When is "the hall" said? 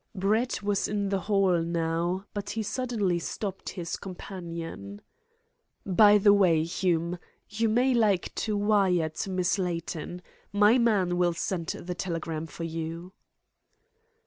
1.09-1.61